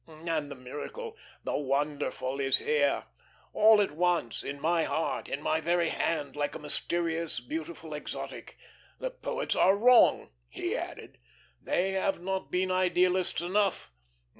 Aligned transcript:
And 0.07 0.49
the 0.49 0.55
miracle, 0.55 1.15
the 1.43 1.55
wonderful 1.55 2.39
is 2.39 2.57
there 2.57 3.05
all 3.53 3.79
at 3.81 3.91
once 3.91 4.41
in 4.43 4.59
my 4.59 4.83
heart, 4.83 5.29
in 5.29 5.43
my 5.43 5.61
very 5.61 5.89
hand, 5.89 6.35
like 6.35 6.55
a 6.55 6.59
mysterious, 6.59 7.39
beautiful 7.39 7.93
exotic. 7.93 8.57
The 8.97 9.11
poets 9.11 9.55
are 9.55 9.75
wrong," 9.75 10.31
he 10.49 10.75
added. 10.75 11.19
"They 11.61 11.91
have 11.91 12.19
not 12.19 12.49
been 12.49 12.71
idealists 12.71 13.41
enough. 13.43 13.93